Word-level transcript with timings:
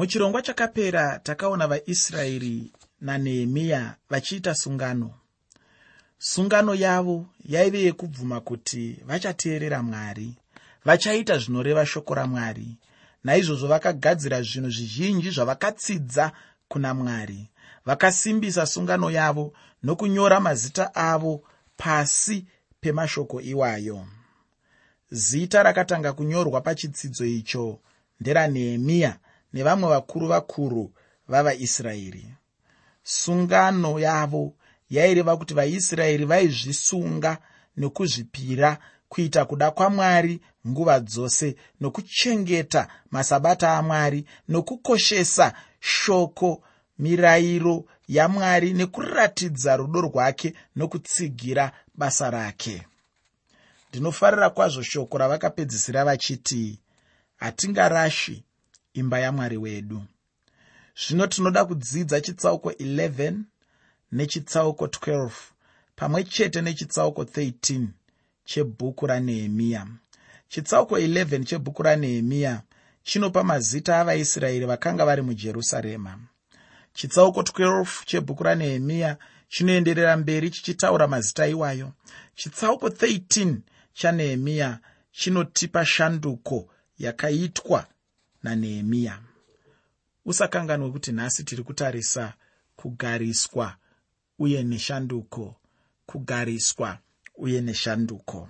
muchirongwa 0.00 0.42
chakapera 0.42 1.18
takaona 1.18 1.66
vaisraeri 1.66 2.72
nanehemiya 3.00 3.94
vachiita 4.10 4.54
sungano. 4.54 5.10
Sungano 6.18 6.74
yavo 6.74 7.26
yaive 7.44 7.82
yekubvuma 7.82 8.40
kuti 8.40 8.96
vachateerera 9.06 9.82
mwari 9.82 10.34
vachaita 10.84 11.38
zvinoreva 11.38 11.86
shoko 11.86 12.14
ramwari. 12.14 12.76
Naizvozvo 13.24 13.66
vakagadzira 13.68 14.42
zvinhu 14.42 14.70
zvizhinji 14.70 15.30
zvavakatsidza 15.30 16.32
kuna 16.68 16.94
mwari 16.94 17.48
vakasimbisa 17.86 18.66
sungano 18.66 19.10
yavo 19.10 19.52
nokunyora 19.82 20.40
mazita 20.40 20.94
avo 20.94 21.42
pasi 21.76 22.46
pemashoko 22.80 23.40
iwayo. 23.40 24.06
Zita 25.10 25.62
rakatanga 25.62 26.12
kunyorwa 26.12 26.60
pachitsidzo 26.60 27.24
icho 27.26 27.78
nderanehemiya 28.20 29.18
nevamwe 29.52 29.88
vakuru 29.88 30.26
vakuru 30.26 30.92
vavaisraeri. 31.28 32.26
Sungano 33.02 33.98
yavo 33.98 34.54
yaireva 34.90 35.36
kuti 35.36 35.54
vaisraeri 35.54 36.24
vaizvisunga 36.24 37.38
nokuzvipira 37.76 38.78
kuita 39.08 39.44
kuda 39.44 39.70
kwamwari 39.70 40.40
nguva 40.68 41.00
dzose 41.00 41.56
nokuchengeta 41.80 42.88
masabata 43.10 43.76
amwari 43.78 44.24
nokukoshesa 44.48 45.54
shoko 45.80 46.62
mirayiro 46.98 47.84
yamwari 48.08 48.72
nekuratidza 48.72 49.76
rudo 49.76 50.00
rwake 50.00 50.54
nokutsigira 50.76 51.72
basa 51.94 52.30
rake. 52.30 52.86
Ndinofarira 53.88 54.50
kwazvo 54.50 54.82
shoko 54.82 55.18
ravakapedzisira 55.18 56.04
vachiti 56.04 56.78
hatingarashi 57.36 58.44
imba 58.94 59.18
yamwari 59.18 59.56
wedu. 59.56 60.02
Zvino 61.06 61.26
tinoda 61.26 61.64
kudzidza 61.64 62.20
chitsauko 62.20 62.70
11 62.70 63.34
nechitsauko 64.12 64.86
12 64.86 65.30
pamwe 65.96 66.24
chete 66.24 66.62
nechitsauko 66.62 67.22
13 67.22 67.86
chebhuku 68.44 69.06
ranehemiya 69.06 69.86
chitsauko 70.48 70.98
11 70.98 71.44
chebhuku 71.44 71.82
ranehemiya 71.82 72.62
chinopa 73.02 73.44
mazita 73.44 74.00
avaisraeri 74.00 74.66
vakanga 74.66 75.04
vari 75.04 75.22
mujerusarema. 75.22 76.18
Chitsauko 76.94 77.40
12 77.40 78.04
chebhuku 78.06 78.42
ranehemiya 78.42 79.16
chinoenderera 79.48 80.16
mberi 80.16 80.50
chichitaura 80.50 81.06
mazita 81.08 81.46
iwayo. 81.46 81.92
Chitsauko 82.34 82.88
13 82.88 83.56
chanehemiya 83.92 84.78
chinotipa 85.12 85.84
shanduko 85.86 86.68
yakaitwa 86.98 87.86
nanehemiya. 88.42 89.18
Usakanganwe 90.24 90.90
kuti 90.90 91.12
nhasi 91.12 91.44
tiri 91.44 91.62
kutarisa 91.62 92.34
kugariswa 92.76 93.76
uye 94.38 94.62
neshanduko 94.62 95.56
kugariswa 96.06 96.98
uye 97.36 97.60
neshanduko. 97.60 98.48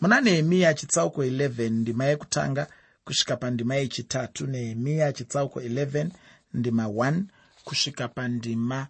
Muna 0.00 0.20
nehemiya 0.20 0.74
chitsauko 0.74 1.24
11 1.24 1.70
ndima 1.70 2.04
yekutanga 2.04 2.66
kusvika 3.04 3.36
pandima 3.36 3.74
yechitatu 3.74 4.46
nehemiya 4.46 5.12
chitsauko 5.12 5.60
11 5.60 6.10
ndima 6.54 6.84
1 6.84 7.22
kusvika 7.64 8.08
pandima 8.08 8.86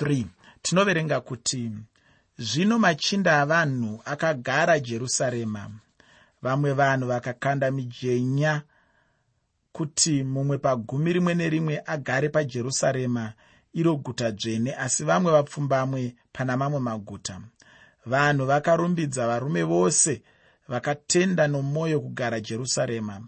3 0.00 0.24
tinoverenga 0.62 1.20
kuti 1.20 1.70
zvino 2.38 2.78
machinda 2.78 3.40
avanhu 3.40 4.02
akagara 4.04 4.80
jerusarema. 4.80 5.70
Vamwe 6.42 6.72
vanhu 6.72 7.06
vakakanda 7.06 7.70
mijenya 7.70 8.62
kuti 9.72 10.24
mumwe 10.24 10.58
pagumi 10.58 11.12
rimwe 11.12 11.34
nerimwe 11.34 11.82
agare 11.86 12.28
pajerusarema 12.28 13.32
iro 13.72 13.96
guta 13.96 14.30
dzvene 14.30 14.74
asi 14.74 15.04
vamwe 15.04 15.32
vapfumbamwe 15.32 16.14
pana 16.32 16.56
mamwe 16.56 16.80
maguta. 16.80 17.40
Vanhu 18.06 18.46
vakarumbidza 18.46 19.26
varume 19.26 19.62
vose 19.62 20.22
vakatenda 20.68 21.48
nomwoyo 21.48 22.00
kugara 22.00 22.40
jerusarema. 22.40 23.20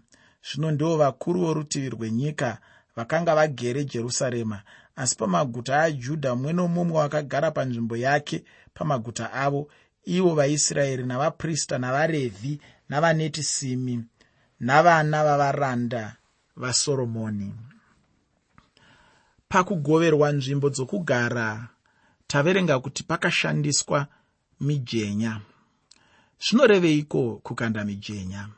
Zvino 0.47 0.71
ndivo 0.71 0.97
vakuru 0.97 1.39
vorutivi 1.39 1.89
rwenyika 1.89 2.57
vakanga 2.95 3.35
vagere 3.35 3.85
jerusarema 3.85 4.61
asi 4.95 5.15
pamaguta 5.15 5.81
ajudha 5.81 6.35
mumwe 6.35 6.53
nomumwe 6.53 6.97
wakagara 6.97 7.51
panzvimbo 7.51 7.97
yake 7.97 8.43
pamaguta 8.73 9.33
avo 9.33 9.71
ivo 10.05 10.35
vaisraeri 10.35 11.03
navaprista 11.03 11.77
navarevhi 11.77 12.59
navaneti 12.89 13.43
simi 13.43 14.05
navana 14.59 15.23
vavaranda 15.23 16.15
vasoromoni. 16.55 17.53
Pakugoverwa 19.49 20.31
nzvimbo 20.31 20.69
dzokugara 20.69 21.67
taverenga 22.27 22.79
kuti 22.79 23.03
pakashandiswa 23.03 24.07
mijenya. 24.59 25.41
Zvinoreveiko 26.39 27.39
kukanda 27.43 27.85
mijenya? 27.85 28.49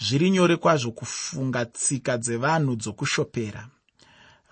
Zviri 0.00 0.30
nyore 0.30 0.56
kwazvo 0.56 0.90
kufunga 0.90 1.64
tsika 1.64 2.18
dzevanhu 2.18 2.76
dzokushopera. 2.76 3.68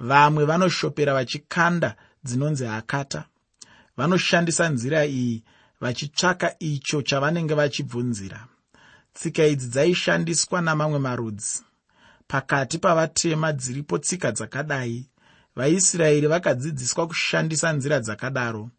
Vamwe 0.01 0.45
vanoshopera 0.45 1.15
vachikanda 1.15 1.97
dzinonzi 2.25 2.65
hakata. 2.65 3.25
Vanoshandisa 3.97 4.69
nzira 4.69 5.07
iyi 5.07 5.43
vachitsvaka 5.81 6.59
icho 6.59 7.03
chavanenge 7.03 7.55
vachibvunzira. 7.55 8.47
Tsika 9.15 9.47
idzi 9.47 9.69
dzaishandiswa 9.69 10.61
namamwe 10.61 10.99
marudzi 10.99 11.63
pakati 12.29 12.79
pavatema 12.79 13.53
dziripo 13.53 13.99
tsika 13.99 14.33
dzakadai. 14.33 15.09
Vaisraeri 15.57 16.27
vakadzidziswa 16.27 17.07
kushandisa 17.07 17.73
nzira 17.73 18.01
dzakadaro. 18.01 18.71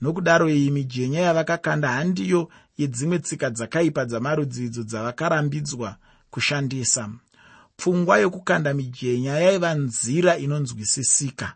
Nokudaro 0.00 0.50
iyi 0.50 0.70
mijenya 0.70 1.20
yavakakanda 1.20 1.88
handiyo 1.88 2.48
yedzimwe 2.78 3.18
tsika 3.18 3.50
dzakaipa 3.50 4.04
dzamarudzi 4.04 4.64
idzo 4.64 4.82
dzavakarambidzwa 4.82 5.96
kushandisa. 6.30 7.10
Pfungwa 7.76 8.18
yokukanda 8.18 8.74
mijenya 8.74 9.38
yaiva 9.38 9.74
nzira 9.74 10.36
inonzwisisika. 10.36 11.54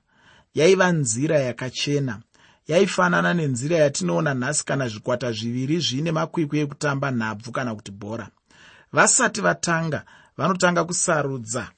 Yaiva 0.54 0.92
nzira 0.92 1.38
yakachena. 1.38 2.20
Yaifanana 2.68 3.34
nenzira 3.34 3.76
yatinoona 3.76 4.34
nhasi 4.34 4.64
kana 4.64 4.88
zvikwata 4.88 5.32
zviviri 5.32 5.80
zviine 5.80 6.12
makwikwi 6.12 6.58
ekutamba 6.58 7.10
nhabvu 7.10 7.52
kana 7.52 7.74
kuti 7.74 7.92
bhora. 7.92 8.28
Vasati 8.92 9.40
vatanga 9.40 10.04
vanotanga 10.38 10.84
kusarudza 10.84 11.70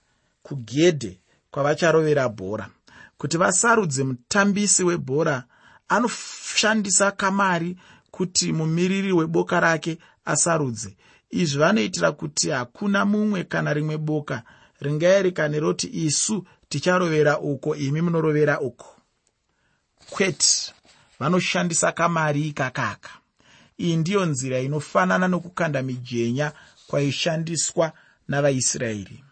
kugedhe 0.42 1.18
kwavacharovera 1.50 2.28
bhora. 2.28 2.68
Kuti 3.18 3.36
vasarudze 3.38 4.04
mutambisi 4.04 4.84
webhora 4.84 5.44
anoshandisa 5.88 7.10
kamari 7.10 7.76
kuti 8.10 8.52
mumiriri 8.52 9.12
weboka 9.12 9.60
rake 9.60 9.98
asarudze. 10.24 10.96
Izvi 11.30 11.58
vanoitira 11.58 12.12
kuti 12.12 12.50
hakuna 12.50 13.04
mumwe 13.04 13.44
kana 13.44 13.74
rimwe 13.74 13.98
boka 13.98 14.42
ringaerekane 14.80 15.60
roti 15.60 15.86
isu 16.06 16.46
ticharovera 16.68 17.38
uko 17.38 17.76
imi 17.76 18.00
munorovera 18.00 18.60
uko. 18.60 18.96
Kwete 20.10 20.72
vanoshandisa 21.18 21.92
kamari 21.92 22.48
ikakaka. 22.48 23.10
Iyi 23.78 23.96
ndiyo 23.96 24.26
nzira 24.26 24.58
inofanana 24.60 25.28
nokukanda 25.28 25.82
mijenya 25.82 26.52
kwaishandiswa 26.86 27.92
navaisraeri. 28.30 29.24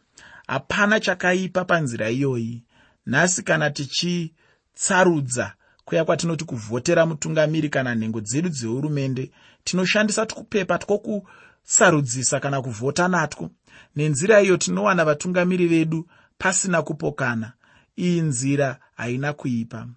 Hapana 0.47 1.01
chakaipa 1.01 1.65
panzira 1.65 2.11
iyoyi. 2.11 2.63
Nhasi 3.07 3.43
kana 3.43 3.71
tichitsarudza 3.71 5.55
kuya 5.85 6.05
kwatinoti 6.05 6.45
kuvhotera 6.45 7.07
mutungamiri 7.07 7.69
kana 7.69 7.95
nhengo 7.95 8.21
dzedu 8.21 8.49
dzehurumende 8.49 9.31
tinoshandisa 9.65 10.27
tukupepa 10.27 10.79
twokusarudzisa 10.79 12.41
kana 12.41 12.63
kuvhota 12.63 13.09
natwo. 13.09 13.51
Nenzira 13.97 14.43
iyo 14.43 14.57
tinowana 14.57 15.05
vatungamiri 15.05 15.67
vedu 15.67 16.09
pasina 16.39 16.83
kupokana. 16.83 17.53
Iyi 17.99 18.21
nzira 18.21 18.79
haina 18.97 19.33
kuipa. 19.33 19.89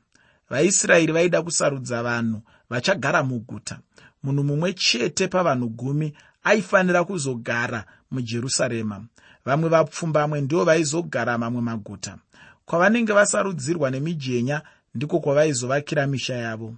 Vaisraeri 0.50 1.14
vaida 1.14 1.42
kusarudza 1.42 2.04
vanhu 2.04 2.42
vachagara 2.70 3.24
muguta. 3.24 3.80
Munhu 4.24 4.44
mumwe 4.44 4.74
chete 4.74 5.28
pavanhu 5.28 5.70
gumi 5.70 6.14
aifanira 6.44 7.04
kuzogara 7.04 7.86
mujerusarema. 8.12 9.04
Vamwe 9.46 9.70
vapfumbamwe 9.70 10.42
ndivo 10.42 10.64
vaizogara 10.64 11.38
mamwe 11.38 11.62
maguta. 11.62 12.18
Kwavanenge 12.66 13.14
vasarudzirwa 13.14 13.92
nemijenya 13.92 14.62
ndiko 14.96 15.20
kwavaizovakira 15.20 16.08
misha 16.08 16.36
yavo. 16.36 16.76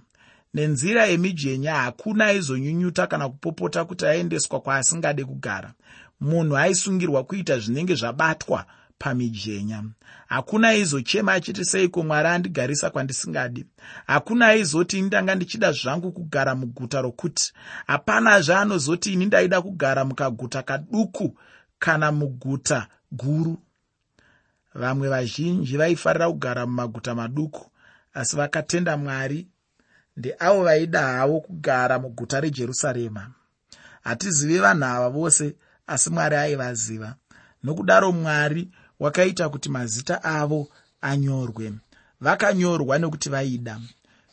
Nenzira 0.54 1.06
yemijenya 1.06 1.74
hakuna 1.74 2.26
aizonyunyuta 2.26 3.06
kana 3.06 3.28
kupopota 3.28 3.84
kuti 3.84 4.06
aendeswa 4.06 4.60
kwaasingade 4.60 5.24
kugara. 5.24 5.72
Munhu 6.20 6.56
aisungirwa 6.56 7.24
kuita 7.24 7.58
zvinenge 7.58 7.94
zvabatwa 7.94 8.66
pamijenya. 9.04 9.84
Hakuna 10.26 10.68
aizochema 10.68 11.32
achiti 11.32 11.64
seiko 11.64 12.02
mwari 12.02 12.28
andigarisa 12.28 12.90
kwandisingadi. 12.90 13.66
Hakuna 14.06 14.46
aizoti 14.46 14.98
ini 14.98 15.06
ndanga 15.06 15.34
ndichida 15.34 15.72
zvangu 15.72 16.12
kugara 16.12 16.54
muguta 16.54 17.00
rokuti. 17.00 17.52
Hapana 17.86 18.40
zvaanozoti 18.40 19.12
ini 19.12 19.26
ndaida 19.26 19.62
kugara 19.62 20.04
mukaguta 20.04 20.62
kaduku 20.62 21.38
kana 21.78 22.12
muguta 22.12 22.86
guru. 23.12 23.58
Vamwe 24.74 25.08
vazhinji 25.08 25.76
vaifarira 25.76 26.30
kugara 26.30 26.66
mumaguta 26.66 27.14
maduku 27.14 27.70
asi 28.14 28.36
vakatenda 28.36 28.96
mwari 28.96 29.46
ndeavo 30.16 30.64
vaida 30.64 31.02
havo 31.02 31.40
kugara 31.40 31.98
muguta 31.98 32.40
rejerusarema. 32.40 33.30
Hatizivi 34.04 34.58
vanhu 34.58 34.84
ava 34.84 35.08
vose 35.08 35.56
asi 35.86 36.10
mwari 36.10 36.36
aivaziva. 36.36 37.14
Nokudaro 37.62 38.12
mwari 38.12 38.70
wakaita 39.00 39.48
kuti 39.48 39.68
mazita 39.68 40.24
avo 40.24 40.68
anyorwe. 41.00 41.72
Vakanyorwa 42.20 42.98
nekuti 42.98 43.28
vaida. 43.28 43.80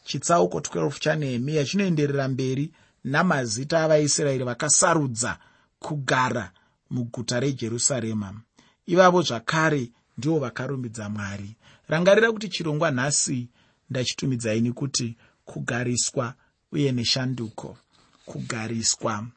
Chitsauko 0.05 0.59
12 0.59 0.99
chanehemiya 0.99 1.65
chinoenderera 1.65 2.27
mberi 2.27 2.71
namazita 3.03 3.83
avaisraeri 3.83 4.43
vakasarudza 4.43 5.37
kugara 5.79 6.51
muguta 6.89 7.39
rejerusarema. 7.39 8.41
Ivavo 8.85 9.21
zvakare 9.21 9.89
ndivo 10.17 10.39
vakarumbidza 10.39 11.09
mwari. 11.09 11.55
Rangarira 11.87 12.31
kuti 12.31 12.49
chirongwa 12.49 12.91
nhasi 12.91 13.47
ndachitumidzai 13.89 14.71
kuti 14.71 15.17
kugariswa 15.45 16.33
uye 16.71 16.91
neshanduko. 16.91 17.77
Kugariswa 18.25 19.27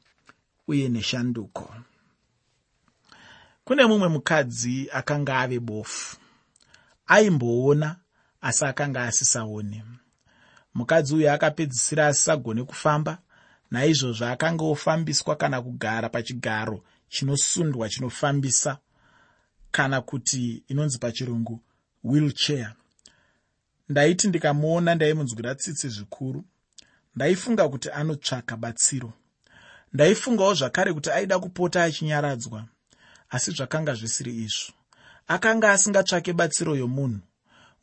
uye 0.68 0.88
neshanduko 0.88 1.74
kune 3.64 3.86
mumwe 3.86 4.08
mukadzi 4.08 4.88
akanga 4.92 5.38
ave 5.38 5.60
bofu. 5.60 6.16
Aimboona 7.06 7.96
asi 8.40 8.64
akanga 8.64 9.02
asisaone. 9.02 9.84
Mukadzi 10.74 11.14
uyu 11.14 11.30
akapedzisira 11.30 12.06
asisagone 12.06 12.64
kufamba 12.64 13.18
naizvozvo 13.70 14.26
akanga 14.26 14.64
ofambiswa 14.64 15.36
kana 15.36 15.62
kugara 15.62 16.08
pachigaro 16.08 16.84
chinosundwa 17.08 17.88
chinofambisa 17.88 18.78
kana 19.70 20.00
kuti 20.00 20.64
inonzi 20.68 20.98
pachirungu 20.98 21.60
wheelchair. 22.04 22.74
Ndaiti 23.88 24.28
ndikamuona 24.28 24.94
ndaimunzwira 24.94 25.54
tsitsi 25.54 25.88
zvikuru 25.88 26.44
ndaifunga 27.16 27.68
kuti 27.68 27.90
anotsvaka 27.90 28.56
batsiro. 28.56 29.12
Ndaifungawo 29.92 30.54
zvakare 30.54 30.92
kuti 30.92 31.10
aida 31.10 31.38
kupota 31.38 31.84
achinyaradzwa 31.84 32.64
asi 33.34 33.50
zvakanga 33.50 33.94
zvisiri 33.94 34.32
izvo. 34.46 34.72
Akanga 35.26 35.72
asingatsvake 35.72 36.32
batsiro 36.32 36.76
yomunhu. 36.76 37.20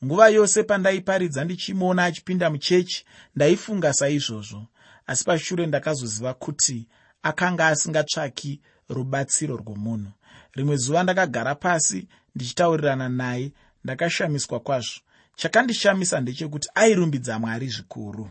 Nguva 0.03 0.29
yose 0.29 0.63
pandaiparidza 0.63 1.43
ndichimuona 1.43 2.03
achipinda 2.05 2.49
muchechi 2.49 3.05
ndaifunga 3.35 3.93
saizvozvo. 3.93 4.67
Asi 5.07 5.23
pashure 5.23 5.65
ndakazoziva 5.67 6.33
kuti 6.33 6.87
akanga 7.23 7.67
asingatsvaki 7.67 8.61
rubatsiro 8.89 9.55
rwomunhu. 9.57 10.11
Rimwe 10.53 10.75
zuva 10.75 11.03
ndakagara 11.03 11.55
pasi 11.55 12.07
ndichitaurirana 12.35 13.09
naye 13.09 13.51
ndakashamiswa 13.83 14.59
kwazvo. 14.59 14.99
Chakandishamisa 15.35 16.19
ndechekuti 16.21 16.69
airumbidza 16.75 17.39
mwari 17.39 17.67
zvikuru. 17.67 18.29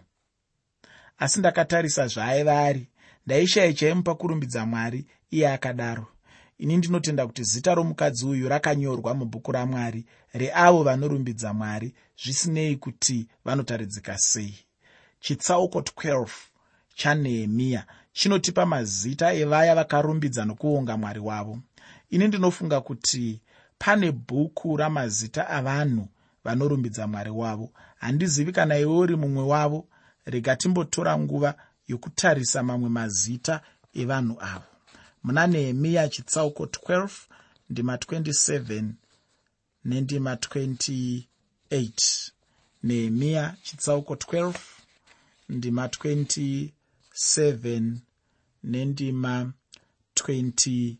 Asi 1.18 1.38
ndakatarisa 1.38 2.06
zvaaiva 2.06 2.60
ari 2.60 2.88
ndaishaya 3.26 3.72
chaimupa 3.72 4.14
kurumbidza 4.14 4.66
mwari 4.66 5.06
iye 5.30 5.52
akadaro 5.52 6.06
ini 6.60 6.76
ndinotenda 6.76 7.26
kuti 7.26 7.44
zita 7.44 7.74
romukadzi 7.74 8.26
uyu 8.26 8.48
rakanyorwa 8.48 9.14
mubhuku 9.14 9.52
ramwari 9.52 10.04
reavo 10.32 10.82
vanorumbidza 10.82 11.52
mwari 11.54 11.94
zvisinei 12.22 12.76
kuti 12.76 13.28
vanotaridzika 13.44 14.18
sei. 14.18 14.54
Chitsauko 15.20 15.80
12 15.80 16.26
chanehemiya 16.94 17.84
chinotipa 18.12 18.66
mazita 18.66 19.32
evaya 19.34 19.74
vakarumbidza 19.74 20.44
nokuonga 20.44 20.96
mwari 20.96 21.20
wavo. 21.20 21.58
Ini 22.10 22.28
ndinofunga 22.28 22.80
kuti 22.80 23.40
pane 23.78 24.12
bhuku 24.12 24.76
ramazita 24.76 25.48
avanhu 25.48 26.08
vanorumbidza 26.44 27.06
mwari 27.06 27.30
wavo. 27.30 27.70
Handizivi 27.98 28.52
kana 28.52 28.78
iwe 28.78 28.96
uri 28.96 29.16
mumwe 29.16 29.42
wavo. 29.42 29.88
Rega 30.24 30.56
timbotora 30.56 31.18
nguva 31.18 31.54
yokutarisa 31.88 32.62
mamwe 32.62 32.88
mazita 32.88 33.60
evanhu 33.94 34.36
avo 34.40 34.69
muna 35.22 35.46
nehemiya 35.46 36.08
chitsauko 36.08 36.64
12 36.64 37.08
ndima 37.70 37.96
27 37.96 38.84
nendima 39.84 40.34
28 40.34 42.30
nehemiya 42.82 43.56
chitsauko 43.62 44.14
12 44.14 44.54
ndima 45.48 45.86
27 45.86 47.92
nendima 48.62 49.52
28 50.14 50.96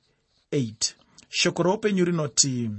shoko 1.29 1.63
roupenyu 1.63 2.05
rinoti 2.05 2.71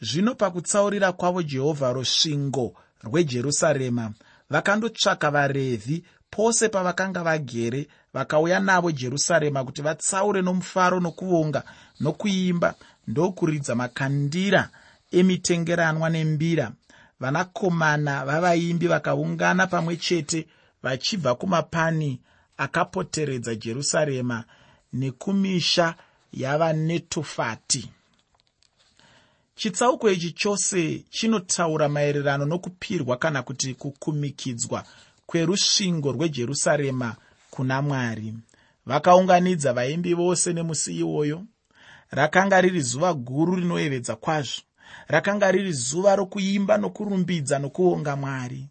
zvino 0.00 0.34
pakutsaurira 0.34 1.12
kwavo 1.12 1.42
jehovha 1.42 1.92
rusvingo 1.92 2.74
rwejerusarema 3.02 4.12
vakandotsvaka 4.50 5.30
varevhi 5.30 6.04
pose 6.30 6.68
pavakanga 6.68 7.22
vagere 7.22 7.88
vakauya 8.18 8.60
navo 8.60 8.90
jerusarema 8.92 9.64
kuti 9.64 9.82
vatsaure 9.82 10.42
nomufaro 10.42 11.00
nokuvonga 11.00 11.62
nokuimba 12.00 12.74
ndokuridza 13.08 13.74
makandira 13.74 14.70
emitengeranwa 15.10 16.10
nembira. 16.10 16.72
Vanakomana 17.20 18.24
vavaimbi 18.24 18.86
vakaungana 18.86 19.66
pamwe 19.66 19.96
chete 19.96 20.46
vachibva 20.82 21.34
kumapani 21.34 22.20
akapoteredza 22.56 23.54
jerusarema 23.54 24.44
nekumisha 24.92 25.94
yavanetofati 26.32 27.90
chitsauko 29.56 30.10
ichi 30.10 30.32
chose 30.32 31.04
chinotaura 31.10 31.88
maererano 31.88 32.44
nokupirwa 32.44 33.16
kana 33.16 33.42
kuti 33.42 33.74
kukumikidzwa 33.74 34.84
kwerusvingo 35.26 36.12
rwejerusarema 36.12 37.16
kuna 37.58 37.82
mwari. 37.82 38.34
Vakaunganidza 38.86 39.72
vaimbi 39.72 40.14
vose 40.14 40.52
nemusi 40.52 40.94
iwoyo. 40.98 41.44
Rakanga 42.10 42.60
riri 42.60 42.80
zuva 42.80 43.14
guru 43.14 43.54
rinoyevedza 43.56 44.16
kwazvo. 44.16 44.62
Rakanga 45.08 45.50
riri 45.52 45.72
zuva 45.72 46.16
rokuimba 46.16 46.78
nokurumbidza 46.78 47.58
nokuonga 47.58 48.16
mwari. 48.16 48.68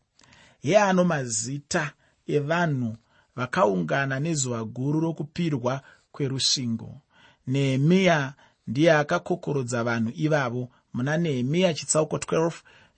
Heano 0.61 1.03
mazita 1.03 1.91
evanhu 2.27 2.95
vakaungana 3.35 4.19
nezuva 4.19 4.63
guru 4.63 4.99
rokupirwa 4.99 5.81
kwerusvingo. 6.11 7.01
Nehemiya 7.47 8.33
ndiye 8.67 8.91
akakokorodza 8.93 9.83
vanhu 9.83 10.11
ivavo 10.15 10.69
muna 10.93 11.17
nehemiya 11.17 11.73
chitsauko 11.73 12.17
12 12.17 12.51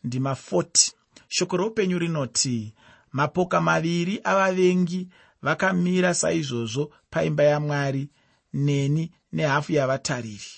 ndima 0.04 0.34
40 0.52 0.92
shoko 1.28 1.58
roupenyu 1.58 2.00
rinoti 2.00 2.74
mapoka 3.12 3.62
maviri 3.62 4.22
avavengi 4.24 5.08
vakamira 5.42 6.14
saizvozvo 6.14 6.92
paimba 7.10 7.44
yamwari 7.44 8.10
neni 8.54 9.12
nehafu 9.34 9.72
yavatariri. 9.74 10.52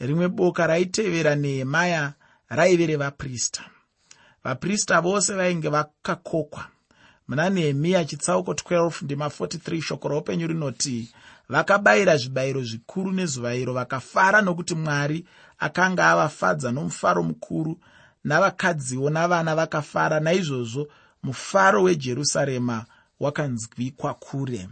Rimwe 0.00 0.28
boka 0.28 0.66
raitevera 0.66 1.34
nehemaya 1.34 2.12
raive 2.48 2.86
revaprista 2.86 3.62
vaprista 4.44 5.00
vose 5.00 5.34
vainge 5.34 5.68
vakakokwa. 5.68 6.66
Muna 7.28 7.50
nehemiya 7.50 8.04
chitsauko 8.04 8.52
12 8.52 9.04
ndima 9.04 9.26
43 9.26 9.82
shoko 9.82 10.08
roupenyu 10.08 10.46
rinoti 10.46 11.14
vakabayira 11.48 12.16
zvibayiro 12.16 12.62
zvikuru 12.62 13.12
nezuva 13.12 13.54
iro 13.54 13.72
vakafara 13.72 14.42
nokuti 14.42 14.74
mwari 14.74 15.26
akanga 15.58 16.10
avafadza 16.10 16.72
nomufaro 16.72 17.22
mukuru 17.22 17.78
navakadziwo 18.24 19.10
navana 19.10 19.54
vakafara 19.54 20.20
naizvozvo 20.20 20.88
mufaro 21.22 21.82
wejerusarema 21.82 22.84
wakanzwikwa 23.20 24.14
kure. 24.14 24.68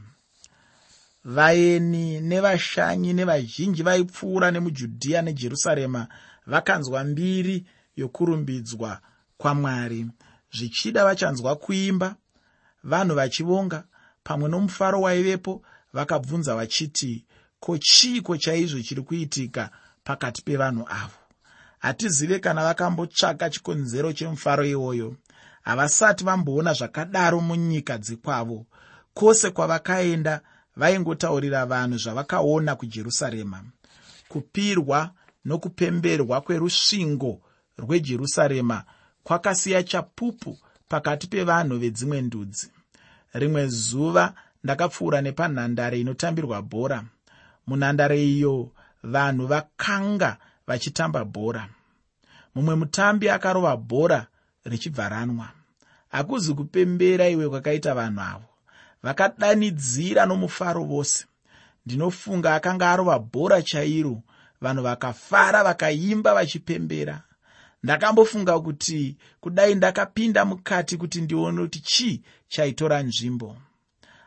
Vaeni 1.24 2.20
nevashanyi 2.20 3.12
nevazhinji 3.12 3.82
vaipfuura 3.82 4.50
nemujudhiya 4.50 5.22
nejerusarema 5.22 6.08
vakanzwa 6.46 7.04
mbiri 7.04 7.66
yokurumbidzwa 7.96 9.00
kwamwari. 9.38 10.06
Zvichida 10.52 11.04
vachanzwa 11.04 11.56
kuimba 11.56 12.16
vanhu 12.84 13.14
vachivonga 13.14 13.84
pamwe 14.24 14.48
nomufaro 14.48 15.00
waivepo 15.00 15.62
vakabvunza 15.92 16.54
vachiti 16.54 17.24
ko 17.60 17.78
chiiko 17.78 18.36
chaizvo 18.36 18.82
chiri 18.82 19.02
kuitika 19.02 19.70
pakati 20.04 20.42
pevanhu 20.42 20.84
avo? 20.88 21.18
Hatizive 21.78 22.38
kana 22.38 22.62
vakambotsvaka 22.64 23.50
chikonzero 23.50 24.12
chemufaro 24.12 24.64
iwoyo 24.66 25.16
havasati 25.64 26.24
vamboona 26.24 26.72
zvakadaro 26.72 27.40
munyika 27.40 27.98
dzekwavo 27.98 28.66
kwose 29.14 29.50
kwavakaenda 29.50 30.40
vaingotaurira 30.76 31.66
vanhu 31.66 31.98
zvavakaona 31.98 32.76
kujerusarema. 32.76 33.64
Kupirwa 34.28 35.10
nokupemberwa 35.44 36.40
kwerusvingo 36.40 37.40
rwejerusarema 37.78 38.84
kwakasiya 39.24 39.82
chapupu 39.82 40.58
pakati 40.88 41.26
pevanhu 41.26 41.78
vedzimwe 41.78 42.20
ndudzi. 42.20 42.70
Rimwe 43.32 43.66
zuva 43.66 44.34
ndakapfuura 44.64 45.20
nepanhandare 45.20 46.00
inotambirwa 46.00 46.62
bhora. 46.62 47.04
Munhandare 47.66 48.24
iyo 48.24 48.70
vanhu 49.02 49.46
vakanga 49.46 50.36
vachitamba 50.66 51.24
bhora. 51.24 51.68
Mumwe 52.54 52.74
mutambi 52.74 53.28
akarova 53.28 53.76
bhora 53.76 54.26
richibva 54.64 55.08
ranwa. 55.08 55.48
Hakuzi 56.08 56.54
kupembera 56.54 57.28
iwe 57.28 57.48
kwakaita 57.48 57.94
vanhu 57.94 58.20
avo. 58.20 58.48
Vakadanidzira 59.02 60.26
nomufaro 60.26 60.84
vose. 60.84 61.26
Ndinofunga 61.86 62.54
akanga 62.54 62.90
arova 62.90 63.18
bhora 63.18 63.62
chairo 63.62 64.22
vanhu 64.60 64.82
vakafara 64.82 65.64
vakaimba 65.64 66.34
vachipembera. 66.34 67.22
Ndakambofunga 67.82 68.60
kuti 68.60 69.16
kudai 69.40 69.74
ndakapinda 69.74 70.44
mukati 70.44 70.96
kuti 70.96 71.20
ndione 71.20 71.62
kuti 71.62 71.80
chii 71.80 72.22
chaitora 72.48 73.02
nzvimbo. 73.02 73.56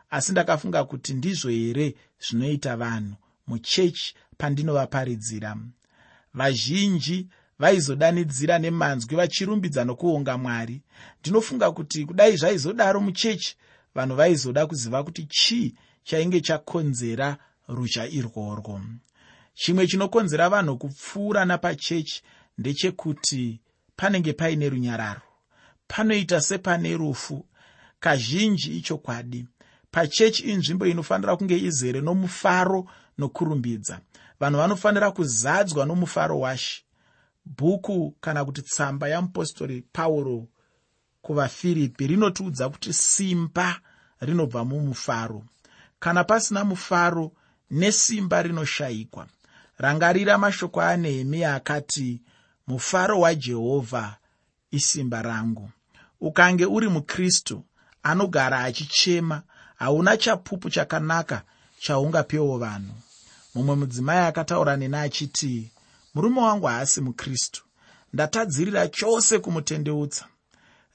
Asi 0.10 0.32
ndakafunga 0.32 0.84
kuti 0.84 1.14
ndizvo 1.14 1.50
here 1.50 1.96
zvinoita 2.20 2.78
vanhu 2.78 3.16
muchechi 3.48 4.16
pandinovaparidzira 4.38 5.58
vazhinji 6.34 7.28
vaizodanidzira 7.60 8.60
nemanzwi 8.60 9.16
vachirumbidza 9.16 9.84
nokuonga 9.86 10.38
mwari. 10.38 10.82
Ndinofunga 11.20 11.72
kuti 11.72 12.06
kudai 12.06 12.38
zvaizodaro 12.38 13.00
muchechi 13.00 13.56
vanhu 13.96 14.16
vaizoda 14.16 14.68
kuziva 14.68 15.04
kuti 15.04 15.26
chii 15.26 15.76
chainge 16.04 16.42
chakonzera 16.42 17.38
rusha 17.68 18.08
irworwo. 18.08 18.82
Chimwe 19.54 19.88
chinokonzera 19.88 20.50
vanhu 20.50 20.78
kupfuura 20.78 21.46
napachechi 21.46 22.24
ndechekuti 22.58 23.60
panenge 23.96 24.34
paine 24.34 24.70
runyararo. 24.70 25.22
Panoita 25.88 26.42
sepane 26.42 26.98
rufu 26.98 27.46
kazhinji 28.00 28.78
ichokwadi. 28.78 29.48
Pachechi 29.92 30.44
inzvimbo 30.44 30.86
inofanira 30.86 31.36
kunge 31.38 31.58
izere 31.58 32.02
nomufaro 32.02 32.88
nokurumbidza. 33.18 34.00
Vanhu 34.40 34.58
vanofanira 34.58 35.12
kuzadzwa 35.12 35.86
nomufaro 35.86 36.40
washi 36.40 36.84
bhuku 37.58 38.16
kana 38.22 38.46
kuti 38.46 38.62
tsamba 38.62 39.08
yamupostori 39.10 39.82
pauro 39.94 40.48
kuvafiripi 41.22 42.08
rinotiudza 42.08 42.70
kuti 42.70 42.94
simba 42.94 43.80
rinobva 44.22 44.66
mumufaro. 44.66 45.44
Kana 46.00 46.24
pasina 46.24 46.64
mufaro 46.64 47.32
nesimba 47.72 48.42
rinoshayikwa 48.42 49.28
rangarira 49.78 50.38
mashoko 50.38 50.82
anehemiya 50.82 51.56
akati 51.56 52.22
mufaro 52.68 53.20
wajehovha 53.20 54.18
isimba 54.72 55.22
rangu. 55.22 55.70
Ukange 56.22 56.66
uri 56.66 56.88
mukristu 56.90 57.64
anogara 58.04 58.64
achichema 58.64 59.44
hauna 59.76 60.18
chapupu 60.18 60.70
chakanaka 60.70 61.42
chaungapewo 61.80 62.58
vanhu. 62.58 62.94
Mumwe 63.56 63.76
mudzimai 63.76 64.18
akataura 64.18 64.78
neni 64.78 64.96
achiti 64.96 65.72
murume 66.18 66.42
wangu 66.42 66.66
haasi 66.68 67.02
mukristu. 67.02 67.64
Ndatadzirira 68.14 68.88
chose 68.88 69.40
kumutendeutsa. 69.40 70.26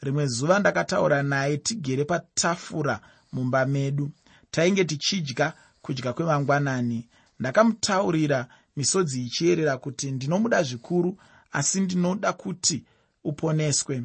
Rimwe 0.00 0.26
zuva 0.26 0.58
ndakataura 0.58 1.22
naye 1.22 1.56
tigere 1.56 2.04
patafura 2.04 3.00
mumba 3.32 3.66
medu. 3.66 4.10
Tainge 4.50 4.84
tichidya 4.84 5.52
kudya 5.82 6.12
kwemangwanani. 6.12 7.08
Ndakamutaurira 7.40 8.46
misodzi 8.76 9.22
ichiyerera 9.24 9.76
kuti 9.78 10.10
ndinomuda 10.10 10.62
zvikuru 10.62 11.18
asi 11.52 11.80
ndinoda 11.80 12.32
kuti 12.32 12.84
uponeswe. 13.24 14.02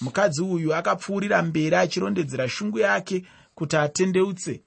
Mukadzi 0.00 0.42
uyu 0.42 0.74
akapfuurira 0.74 1.42
mberi 1.42 1.76
achirondedzera 1.76 2.48
shungu 2.48 2.78
yake 2.78 3.24
kuti 3.54 3.76
atendeutse 3.76 4.62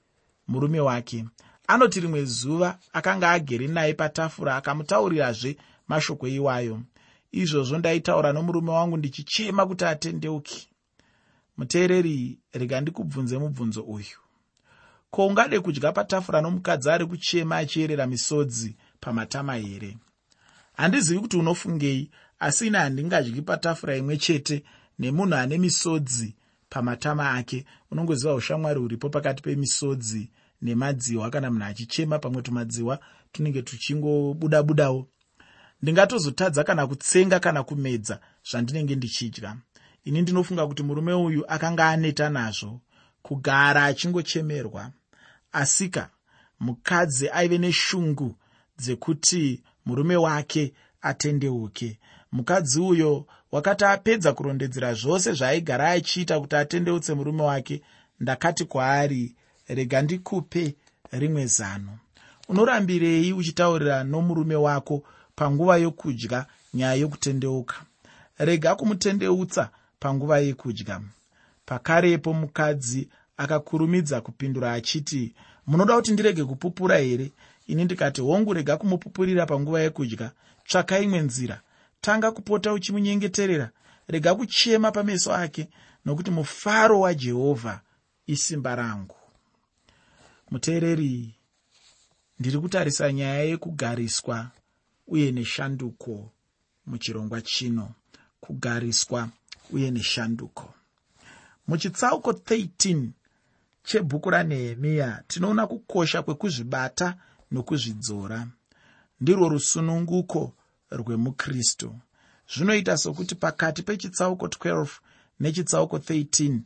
murume 0.48 0.80
wake. 0.80 1.24
Anoti 1.66 2.00
rimwe 2.00 2.24
zuva 2.24 2.78
akanga 2.92 3.30
agere 3.30 3.66
naye 3.68 3.94
patafura 3.94 4.56
akamutaurirazve 4.56 5.56
mashoko 5.90 6.26
iwayo. 6.28 6.80
Izvozvo 7.32 7.78
ndaitaura 7.78 8.32
nomurume 8.32 8.70
wangu 8.70 8.96
ndichichema 8.96 9.66
kuti 9.66 9.84
atendeuki 9.84 10.68
muteereri 11.56 12.38
rega 12.52 12.80
ndikubvunze 12.80 13.38
mubvunzo 13.38 13.82
uyu. 13.82 14.18
Ko 15.10 15.26
ungade 15.26 15.60
kudya 15.60 15.92
patafura 15.92 16.40
nomukadzi 16.40 16.90
ari 16.90 17.06
kuchema 17.06 17.56
achiyerera 17.56 18.06
misodzi 18.06 18.76
pamatama 19.00 19.54
here? 19.56 19.96
Handizivi 20.76 21.20
kuti 21.20 21.36
unofungei 21.36 22.10
asi 22.38 22.66
ine 22.66 22.78
handingadyi 22.78 23.42
patafura 23.42 23.96
imwe 23.96 24.16
chete 24.16 24.62
nemunhu 24.98 25.34
ane 25.34 25.58
misodzi 25.58 26.34
pamatama 26.68 27.30
ake. 27.30 27.64
Unongoziva 27.90 28.34
ushamwari 28.34 28.80
huripo 28.80 29.08
pakati 29.08 29.42
pemisodzi 29.42 30.28
nemadziwa 30.62 31.30
kana 31.30 31.50
munhu 31.50 31.64
achichema 31.64 32.18
pamwe 32.18 32.42
tumadziwa 32.42 33.00
tunenge 33.32 33.62
tuchingobuda 33.62 34.62
budawo 34.62 35.06
ndingatozotadza 35.82 36.64
kana 36.64 36.86
kutsenga 36.86 37.40
kana 37.40 37.62
kumedza 37.62 38.20
zvandinenge 38.50 38.94
ndichidya. 38.96 39.56
Ini 40.04 40.22
ndinofunga 40.22 40.66
kuti 40.66 40.82
murume 40.82 41.12
uyu 41.12 41.44
akanga 41.48 41.88
aneta 41.88 42.28
nazvo 42.28 42.80
kugara 43.22 43.84
achingochemerwa. 43.84 44.90
Asika 45.52 46.10
mukadzi 46.60 47.28
aive 47.28 47.58
neshungu 47.58 48.36
dzekuti 48.78 49.62
murume 49.86 50.16
wake 50.16 50.72
atendeuke. 51.02 51.98
Mukadzi 52.32 52.80
uyo 52.80 53.26
wakati 53.52 53.84
apedza 53.84 54.32
kurondedzera 54.32 54.94
zvose 54.94 55.32
zvaaigara 55.32 55.90
achiita 55.90 56.40
kuti 56.40 56.56
atendeutse 56.56 57.14
murume 57.14 57.42
wake 57.42 57.82
ndakati 58.20 58.64
kwaari 58.64 59.34
rega 59.68 60.02
ndikupe 60.02 60.74
rimwe 61.12 61.46
zano. 61.46 61.98
Unorambirei 62.48 63.32
uchitaurira 63.32 64.04
nomurume 64.04 64.56
wako 64.56 65.02
panguva 65.40 65.76
yokudya 65.76 66.46
nyaya 66.74 66.94
yokutendeuka. 66.94 67.76
Rega 68.38 68.74
kumutendeutsa 68.74 69.70
panguva 70.00 70.38
yekudya. 70.38 71.00
Pakarepo 71.66 72.32
mukadzi 72.32 73.08
akakurumidza 73.36 74.20
kupindura 74.20 74.72
achiti 74.72 75.34
munoda 75.66 75.96
kuti 75.96 76.12
ndirege 76.12 76.44
kupupura 76.44 76.98
here? 76.98 77.32
Ini 77.66 77.84
ndikati 77.84 78.20
hongu 78.20 78.52
rega 78.52 78.76
kumupupurira 78.76 79.46
panguva 79.46 79.80
yekudya. 79.80 80.30
Tsvaka 80.66 80.98
imwe 80.98 81.20
nzira. 81.20 81.60
Tanga 82.00 82.32
kupota 82.32 82.72
uchimunyengeterera 82.72 83.70
rega 84.08 84.34
kuchema 84.34 84.92
pameso 84.92 85.32
ake 85.34 85.68
nokuti 86.04 86.30
mufaro 86.30 87.00
wajehovha 87.00 87.80
isimba 88.26 88.74
rangu. 88.74 89.16
Muteereri 90.50 91.34
ndiri 92.38 92.58
kutarisa 92.58 93.12
nyaya 93.12 93.44
yekugariswa 93.44 94.50
uye 95.10 95.32
neshanduko 95.32 96.30
muchirongwa 96.86 97.40
chino 97.42 97.90
kugariswa 98.40 99.28
uye 99.70 99.90
neshanduko. 99.90 100.74
Muchitsauko 101.68 102.30
13 102.32 103.08
chebhuku 103.84 104.30
ranehemiya 104.30 105.22
tinoona 105.28 105.66
kukosha 105.66 106.22
kwekuzvibata 106.22 107.16
nokuzvidzora. 107.50 108.46
Ndirwo 109.20 109.48
rusununguko 109.48 110.52
rwemukristu. 110.90 111.94
Zvinoita 112.54 112.96
sokuti 112.96 113.34
pakati 113.34 113.82
pechitsauko 113.82 114.46
12 114.46 114.88
nechitsauko 115.40 115.96
13 115.98 116.58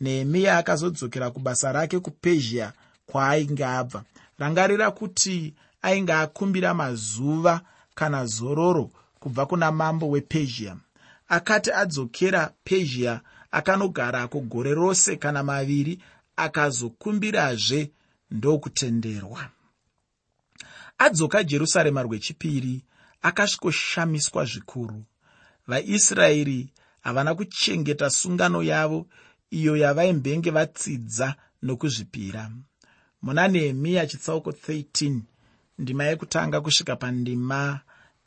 nehemiya 0.00 0.58
akazodzokera 0.58 1.30
kubasa 1.30 1.72
rake 1.72 2.00
kupezhia 2.00 2.72
kwaainge 3.06 3.64
abva. 3.64 4.04
Rangarira 4.38 4.90
kuti 4.90 5.54
ainge 5.82 6.12
akumbira 6.12 6.74
mazuva 6.74 7.60
kana 7.94 8.26
zororo 8.26 8.90
kubva 9.20 9.46
kuna 9.46 9.72
mambo 9.72 10.08
wepezhia. 10.10 10.76
Akati 11.28 11.72
adzokera 11.72 12.52
pezhia 12.64 13.20
akanogarako 13.50 14.40
gore 14.40 14.74
rose 14.74 15.16
kana 15.16 15.42
maviri 15.42 15.98
akazokumbirazve 16.36 17.90
ndokutenderwa. 18.30 19.48
Adzoka 20.98 21.44
jerusarema 21.44 22.02
rwechipiri 22.02 22.84
akasvikoshamiswa 23.22 24.44
zvikuru. 24.44 25.04
Vaisraeri 25.66 26.70
havana 27.00 27.34
kuchengeta 27.34 28.10
sungano 28.10 28.62
yavo 28.62 29.06
iyo 29.50 29.76
yavaimbenge 29.76 30.50
vatsidza 30.50 31.34
nokuzvipira. 31.62 32.50
Muna 33.22 33.48
nehemiya 33.48 34.06
chitsauko 34.06 34.50
13 34.50 35.20
ndima 35.82 36.04
yekutanga 36.04 36.60
kusvika 36.60 36.96
pandima 36.96 37.80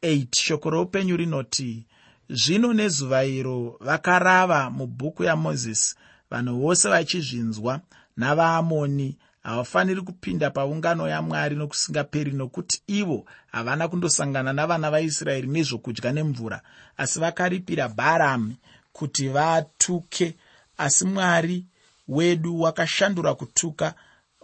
8 0.03 0.27
shoko 0.31 0.69
roupenyu 0.69 1.17
rinoti 1.17 1.85
zvino 2.29 2.73
nezuva 2.73 3.23
iro 3.25 3.77
vakarava 3.79 4.69
mubhuku 4.69 5.23
yamozisi 5.23 5.95
vanhu 6.31 6.59
vose 6.59 6.89
vachizvinzwa 6.89 7.79
navaamoni. 8.17 9.17
Havafaniri 9.43 10.01
kupinda 10.01 10.49
paungano 10.49 11.07
yamwari 11.07 11.55
nokusingaperi 11.55 12.31
nokuti 12.31 12.81
ivo 12.87 13.25
havana 13.51 13.87
kundosangana 13.87 14.53
navana 14.53 14.91
vaisraeri 14.91 15.47
nezvokudya 15.47 16.11
nemvura 16.11 16.61
asi 16.97 17.19
vakaripira 17.19 17.89
bharamu 17.89 18.55
kuti 18.93 19.27
vatuke. 19.29 20.35
Asi 20.77 21.05
mwari 21.05 21.65
wedu 22.07 22.61
wakashandura 22.61 23.35
kutuka 23.35 23.93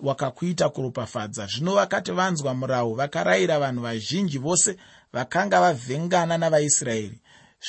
wakakuita 0.01 0.69
kuropafadza. 0.69 1.45
Zvino 1.45 1.75
vakati 1.75 2.11
vanzwa 2.11 2.53
murau 2.53 2.95
vakarayira 2.95 3.59
vanhu 3.59 3.81
vazhinji 3.81 4.37
vose 4.37 4.77
vakanga 5.13 5.61
vavhengana 5.61 6.37
navaisraeri. 6.37 7.19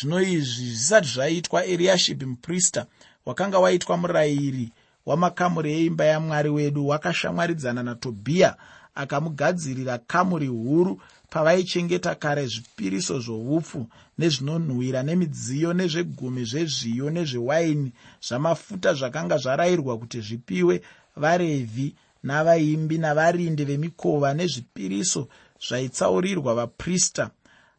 Zvino 0.01 0.23
izvi 0.23 0.67
zvisati 0.67 1.09
zvaitwa 1.09 1.67
eriashibhi 1.67 2.27
muprista 2.27 2.87
wakanga 3.27 3.59
waitwa 3.59 3.97
murayiri 3.97 4.73
wamakamuri 5.07 5.73
eimba 5.73 6.05
yamwari 6.05 6.49
wedu 6.49 6.89
wakashamwaridzana 6.89 7.83
natobhiya 7.83 8.57
akamugadzirira 8.95 9.99
kamuri 9.99 10.47
huru 10.47 11.01
pavaichengeta 11.31 12.15
kare 12.15 12.47
zvipiriso 12.47 13.21
zvoupfu 13.21 13.87
nezvinonhuhwira 14.19 15.03
nemidziyo 15.03 15.73
nezvegumi 15.73 16.45
zvezviyo 16.45 17.11
nezvewaini 17.11 17.93
zvamafuta 18.27 18.95
zvakanga 18.95 19.37
zvarayirwa 19.37 19.99
kuti 19.99 20.21
zvipiwe 20.21 20.83
varevhi 21.17 21.95
navaimbi 22.23 22.99
navarindi 22.99 23.64
vemikova 23.64 24.35
nezvipiriso 24.35 25.29
zvaitsaurirwa 25.67 26.55
vaprista. 26.55 27.31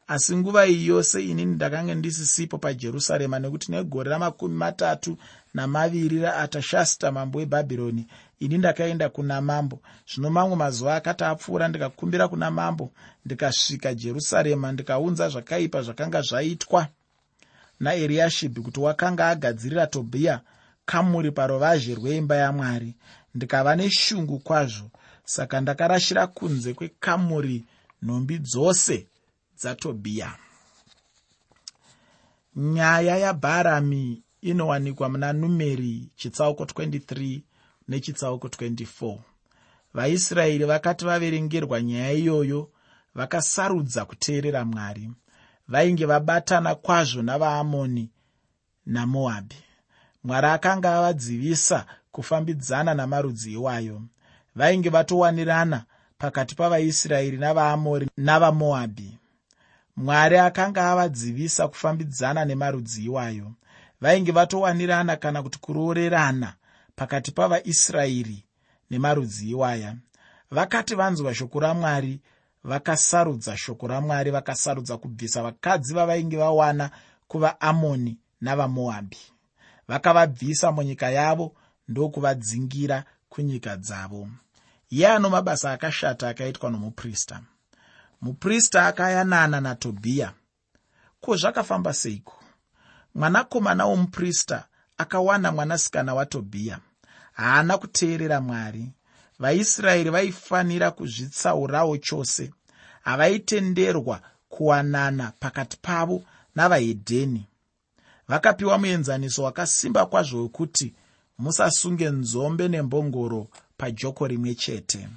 Asi 0.07 0.35
nguva 0.35 0.67
iyi 0.67 0.87
yose 0.87 1.23
inini 1.23 1.55
ndakanga 1.55 1.95
ndisisipo 1.95 2.57
pajerusarema 2.57 3.39
nekuti 3.39 3.71
negore 3.71 4.09
ramakumi 4.09 4.55
matatu 4.55 5.17
namaviri 5.53 6.19
raatashasta 6.19 7.11
mambo 7.11 7.39
webhabhironi 7.39 8.07
ini 8.39 8.57
ndakaenda 8.57 9.09
kuna 9.09 9.41
mambo. 9.41 9.79
Zvino 10.13 10.29
mamwe 10.29 10.55
mazuva 10.55 10.95
akati 10.95 11.23
apfuura 11.23 11.67
ndikakumbira 11.67 12.27
kuna 12.27 12.51
mambo 12.51 12.91
ndikasvika 13.25 13.93
jerusarema 13.93 14.71
ndikaunza 14.71 15.29
zvakaipa 15.29 15.81
zvakanga 15.81 16.21
zvaitwa 16.21 16.87
naeriashibhi 17.79 18.61
kuti 18.61 18.79
wakanga 18.79 19.27
agadzirira 19.27 19.87
tobhiya 19.87 20.41
kamuri 20.85 21.31
paruvazhe 21.31 21.95
rweimba 21.95 22.35
yamwari 22.35 22.95
ndikava 23.35 23.75
neshungu 23.75 24.39
kwazvo. 24.39 24.89
Saka 25.25 25.61
ndakarashira 25.61 26.27
kunze 26.27 26.73
kwekamuri 26.73 27.65
nhumbi 28.01 28.37
dzose 28.39 29.07
dzatobhiya 29.59 30.29
nyaya 32.55 33.17
yabharami 33.17 34.23
inowanikwa 34.41 35.09
muna 35.09 35.33
numeri 35.33 36.09
chitsauko 36.15 36.63
23 36.63 37.41
nechitsauko 37.87 38.47
24 38.47 39.17
vaisraeri 39.93 40.65
vakati 40.65 41.05
vaverengerwa 41.05 41.81
nyaya 41.81 42.11
iyoyo 42.13 42.69
vakasarudza 43.15 44.05
kuteerera 44.05 44.65
mwari. 44.65 45.11
Vainge 45.67 46.05
vabatana 46.05 46.75
kwazvo 46.75 47.21
navaamoni 47.21 48.09
namoabhi 48.85 49.55
mwari 50.23 50.47
akanga 50.47 50.97
avadzivisa 50.97 51.85
kufambidzana 52.13 52.93
namarudzi 52.93 53.53
iwayo. 53.53 54.01
Vainge 54.55 54.89
vatowanirana 54.89 55.83
pakati 56.17 56.55
pavaisraeri 56.55 57.37
navaamori 57.37 58.07
navamoabhi 58.17 59.17
mwari 59.95 60.37
akanga 60.37 60.91
avadzivisa 60.91 61.67
kufambidzana 61.67 62.45
nemarudzi 62.45 63.03
iwayo. 63.03 63.51
Vainge 64.01 64.31
vatowanirana 64.31 65.15
kana 65.15 65.43
kuti 65.43 65.59
kuroorerana 65.59 66.53
pakati 66.95 67.31
pavaisraeri 67.31 68.43
nemarudzi 68.91 69.49
iwaya. 69.49 69.95
Vakati 70.51 70.95
vanzwa 70.95 71.35
shoko 71.35 71.59
ramwari 71.59 72.19
vakasarudza 72.63 73.57
shoko 73.57 73.87
ramwari 73.87 74.31
vakasarudza 74.31 74.97
kubvisa 74.97 75.43
vakadzi 75.43 75.93
vavainge 75.93 76.37
vawana 76.37 76.89
kuvaamoni 77.27 78.17
navamoabhi 78.41 79.17
vakavabvisa 79.87 80.71
munyika 80.71 81.09
yavo 81.09 81.55
ndokuvadzingira 81.93 83.03
kunyika 83.29 83.77
dzavo. 83.77 84.29
Iye 84.89 85.07
ano 85.07 85.29
mabasa 85.29 85.71
akashata 85.71 86.29
akaitwa 86.29 86.69
nomuprista. 86.71 87.41
Muprista 88.21 88.87
akayanana 88.87 89.61
natobhiya. 89.61 90.33
Ko 91.21 91.35
zvakafamba 91.37 91.93
seiko? 91.93 92.35
Mwanakomana 93.15 93.85
womuprista 93.85 94.67
akawana 94.97 95.51
mwanasikana 95.51 96.13
watobhiya. 96.13 96.79
Haana 97.33 97.77
kuteerera 97.77 98.41
mwari. 98.41 98.91
Vaisraeri 99.39 100.09
vaifanira 100.09 100.91
kuzvitsaurawo 100.91 101.97
chose. 101.97 102.53
Havaitenderwa 103.01 104.21
kuwanana 104.49 105.31
pakati 105.39 105.77
pavo 105.81 106.23
navahedheni. 106.55 107.47
Vakapiwa 108.27 108.77
muenzaniso 108.77 109.43
wakasimba 109.43 110.05
kwazvo 110.05 110.41
wekuti 110.41 110.95
musasunge 111.43 112.09
nzombe 112.09 112.67
nembongoro 112.67 113.47
pajoko 113.77 114.27
rimwe 114.27 114.55
chete. 114.55 115.09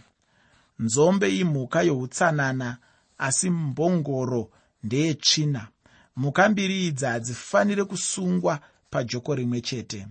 Nzombe 0.79 1.37
imhuka 1.39 1.83
youtsanana 1.83 2.79
asi 3.19 3.51
mbongoro 3.51 4.51
ndeyetsvina 4.83 5.69
mhuka 6.17 6.49
mbiri 6.49 6.87
idzi 6.87 7.05
hadzifaniri 7.05 7.85
kusungwa 7.85 8.61
pajoko 8.91 9.35
rimwe 9.35 9.61
chete. 9.61 10.07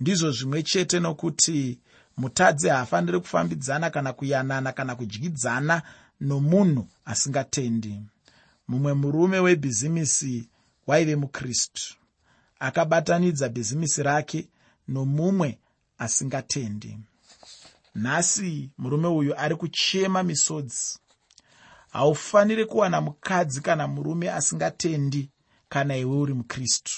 Ndizvo 0.00 0.30
zvimwe 0.30 0.62
chete 0.62 1.00
nokuti 1.00 1.78
mutadzi 2.16 2.68
haafaniri 2.68 3.20
kufambidzana 3.20 3.90
kana 3.90 4.12
kuyanana 4.12 4.72
kana 4.72 4.96
kudyidzana 4.96 5.82
nomunhu 6.20 6.88
asingatendi. 7.04 8.00
Mumwe 8.68 8.94
murume 8.94 9.38
webhizimisi 9.38 10.48
waive 10.86 11.16
mukristu. 11.16 11.94
Akabatanidza 12.60 13.48
bhizimisi 13.48 14.02
rake 14.02 14.48
nomumwe 14.90 15.58
asingatendi. 15.98 16.98
Nhasi 17.94 18.70
murume 18.78 19.08
uyu 19.08 19.38
ari 19.38 19.56
kuchema 19.56 20.22
misodzi. 20.22 20.98
Haufaniri 21.90 22.64
kuwana 22.64 23.00
mukadzi 23.00 23.60
kana 23.60 23.88
murume 23.88 24.30
asingatendi 24.30 25.30
kana 25.68 25.96
iwe 25.96 26.16
uri 26.16 26.34
mukristu. 26.34 26.92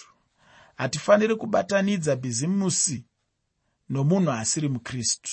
Hatifaniri 0.76 1.36
kubatanidza 1.36 2.16
bhizimusi 2.16 3.04
nomunhu 3.88 4.30
asiri 4.32 4.68
mukristu. 4.68 5.30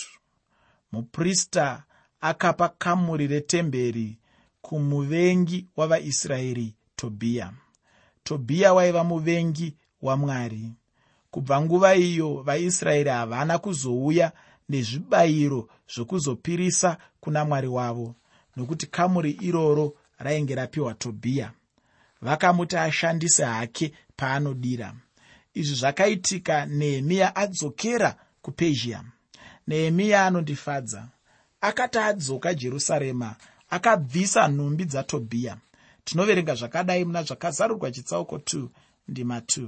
Muprista 0.92 1.84
akapa 2.22 2.70
kamuri 2.70 3.28
retemberi 3.28 4.18
kumuvengi 4.62 5.68
wavaisraeri 5.76 6.76
tobhiya 6.96 7.54
tobhiya 8.24 8.74
waiva 8.74 9.04
muvengi 9.04 9.78
wamwari 10.02 10.74
kubva 11.32 11.62
nguva 11.62 11.96
iyo 11.96 12.34
vaisraeri 12.44 13.10
havana 13.10 13.58
kuzouya 13.58 14.32
nezvibayiro 14.70 15.70
zvokuzopirisa 15.94 16.98
kuna 17.20 17.46
mwari 17.46 17.68
wavo 17.68 18.16
nokuti 18.56 18.88
kamuri 18.88 19.32
iroro 19.32 19.94
rainge 20.18 20.56
rapiwa 20.56 20.94
tobhiya. 20.94 21.52
Vakamuti 22.22 22.78
ashandise 22.78 23.44
hake 23.44 23.94
paanodira. 24.16 24.94
Izvi 25.54 25.76
zvakaitika 25.76 26.66
nehemiya 26.66 27.36
adzokera 27.36 28.16
kupezhia. 28.42 29.04
Nehemiya 29.68 30.26
anondifadza. 30.26 31.08
Akati 31.62 31.98
adzoka 31.98 32.54
jerusarema 32.54 33.36
akabvisa 33.70 34.48
nhumbi 34.48 34.86
dzatobhiya 34.86 35.58
tinoverenga 36.04 36.56
zvakadai 36.56 37.06
muna 37.06 37.24
zvakazarurwa 37.24 37.92
chitsauko 37.92 38.38
2 38.38 38.68
ndima 39.08 39.40
2 39.40 39.68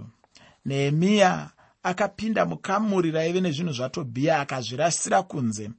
nehemiya 0.66 1.50
akapinda 1.84 2.46
mukamuri 2.46 3.12
raive 3.12 3.42
nezvinhu 3.42 3.74
zvatobhiya 3.74 4.40
akazvirasira 4.40 5.24
kunze. 5.24 5.72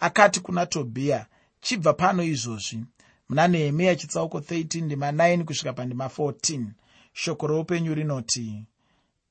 Akati 0.00 0.40
kuna 0.40 0.66
tobhiya 0.66 1.26
chibva 1.60 1.92
pano 1.92 2.22
izvozvi. 2.22 2.84
Muna 3.28 3.48
nehemiya 3.48 3.96
chitsauko 3.96 4.38
13 4.38 4.84
ndima 4.84 5.10
9 5.12 5.44
kusvika 5.44 5.72
pandima 5.72 6.06
14 6.06 6.66
shoko 7.12 7.46
roupenyu 7.46 7.94
rinoti 7.94 8.64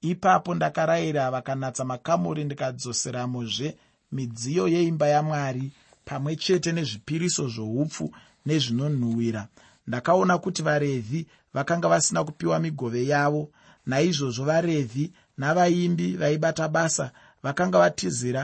ipapo 0.01 0.55
ndakarayira 0.55 1.31
vakanatsa 1.31 1.85
makamuri 1.85 2.43
ndikadzoseramozve 2.43 3.77
midziyo 4.11 4.67
yeimba 4.67 5.07
yamwari 5.07 5.71
pamwe 6.05 6.35
chete 6.35 6.71
nezvipiriso 6.71 7.47
zvoupfu 7.47 8.05
nezvinonhuhwira. 8.45 9.47
Ndakaona 9.87 10.37
kuti 10.37 10.61
varevhi 10.61 11.27
vakanga 11.53 11.87
vasina 11.87 12.23
kupiwa 12.23 12.59
migove 12.59 13.07
yavo 13.07 13.49
naizvozvo 13.89 14.43
varevhi 14.49 15.05
navaimbi 15.37 16.07
vaibata 16.21 16.67
basa 16.75 17.05
vakanga 17.43 17.77
vatizira 17.83 18.43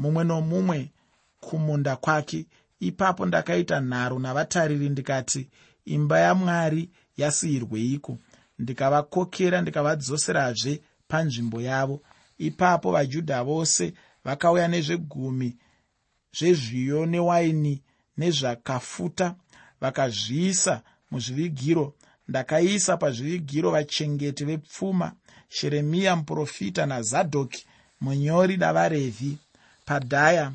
mumwe 0.00 0.22
nomumwe 0.24 0.78
kumunda 1.40 1.96
kwake. 1.96 2.46
Ipapo 2.80 3.26
ndakaita 3.26 3.80
nharo 3.80 4.18
navatariri 4.18 4.88
ndikati 4.88 5.48
imba 5.84 6.18
yamwari 6.20 6.90
yasiyirweiko 7.16 8.18
ndikavakokera 8.58 9.60
ndikavadzoserazve 9.60 10.82
panzvimbo 11.08 11.60
yavo. 11.60 12.02
Ipapo 12.38 12.92
vajudha 12.92 13.44
vose 13.44 13.94
vakauya 14.24 14.68
nezvegumi 14.68 15.56
zvezviyo 16.38 17.06
newaini 17.06 17.82
nezvakafuta 18.18 19.34
vakazviisa 19.80 20.82
muzvivigiro 21.10 21.94
ndakaisa 22.28 22.96
pazvivigiro 22.96 23.70
vachengeti 23.70 24.44
vepfuma 24.44 25.12
sheremiya 25.48 26.16
muprofita 26.16 26.86
nazadhoki 26.86 27.66
munyori 28.00 28.56
navarevhi. 28.56 29.38
Padhaya 29.84 30.52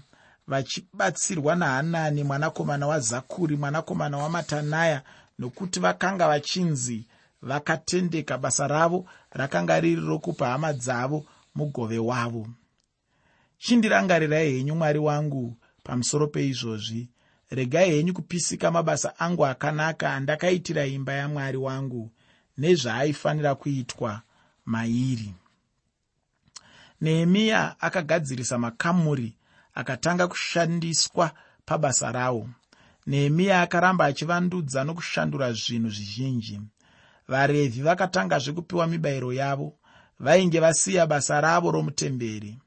vachibatsirwa 0.48 1.56
nahanani 1.56 2.24
mwanakomana 2.24 2.88
wazakuri 2.88 3.56
mwanakomana 3.58 4.18
wamatanaya 4.18 5.02
nokuti 5.40 5.80
vakanga 5.80 6.28
vachinzi 6.28 7.06
vakatendeka 7.42 8.38
basa 8.38 8.68
ravo 8.68 9.06
rakanga 9.32 9.80
riri 9.80 10.02
rokupa 10.02 10.48
hama 10.50 10.74
dzavo 10.74 11.26
mugove 11.56 12.00
wavo. 12.00 12.48
Chindirangarirai 13.58 14.54
henyu 14.54 14.76
mwari 14.76 15.00
wangu 15.00 15.58
pamusoro 15.84 16.28
peizvozvi 16.28 17.10
regai 17.52 17.92
henyu 17.92 18.14
kupisika 18.14 18.72
mabasa 18.72 19.20
angu 19.20 19.46
akanaka 19.46 20.14
andakaitira 20.14 20.86
imba 20.86 21.14
yamwari 21.14 21.58
wangu 21.58 22.12
nezvaaifanira 22.58 23.56
kuitwa 23.56 24.22
mairi. 24.66 25.34
Nehemiya 27.02 27.82
akagadzirisa 27.82 28.58
makamuri 28.58 29.36
akatanga 29.74 30.28
kushandiswa 30.28 31.32
pabasa 31.66 32.12
rawo. 32.12 32.50
Nehemiya 33.08 33.62
akaramba 33.62 34.06
achivandudza 34.06 34.84
nokushandura 34.84 35.54
zvinhu 35.54 35.90
zvizhinji. 35.90 36.62
Varevhi 37.28 37.82
vakatangazve 37.82 38.52
kupiwa 38.54 38.88
mibayiro 38.88 39.34
yavo 39.34 39.74
vainge 40.20 40.60
vasiya 40.60 41.08
basa 41.08 41.42
ravo 41.42 41.72
romutemberi. 41.72 42.58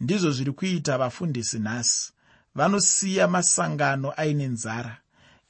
Ndizvo 0.00 0.30
zviri 0.30 0.52
kuita 0.52 0.98
vafundisi 0.98 1.58
nhasi 1.58 2.12
vanosiya 2.58 3.28
masangano 3.28 4.12
aine 4.16 4.46
nzara. 4.46 4.96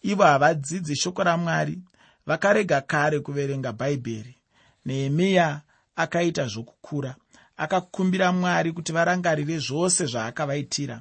Ivo 0.03 0.23
havadzidzi 0.23 0.97
shoko 0.97 1.25
ramwari 1.25 1.79
vakarega 2.27 2.81
kare 2.81 3.21
kuverenga 3.21 3.73
bhaibheri. 3.73 4.35
Nehemiya 4.87 5.61
akaita 5.97 6.47
zvokukura 6.47 7.15
akakumbira 7.57 8.33
mwari 8.33 8.73
kuti 8.73 8.93
varangarire 8.93 9.59
zvose 9.59 10.07
zvaakavaitira. 10.07 11.01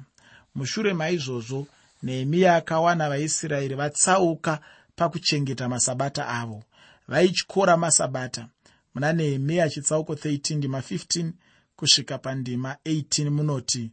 Mushure 0.54 0.94
maizvozvo 0.94 1.66
nehemiya 2.02 2.56
akawana 2.56 3.08
vaisraeri 3.08 3.74
vatsauka 3.74 4.58
pakuchengeta 4.96 5.68
masabata 5.68 6.28
avo. 6.28 6.62
Vaityora 7.08 7.76
masabata 7.76 8.48
muna 8.94 9.12
nehemiya 9.12 9.70
chitsauko 9.70 10.14
13 10.14 10.56
ndima 10.56 10.80
15 10.80 11.32
kusvika 11.76 12.18
pandima 12.18 12.76
18 12.86 13.30
munoti 13.30 13.90